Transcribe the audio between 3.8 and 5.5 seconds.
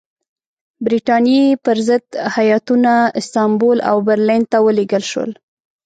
او برلین ته ولېږل شول.